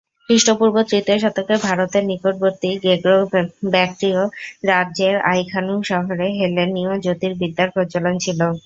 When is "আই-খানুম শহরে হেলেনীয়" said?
5.31-6.93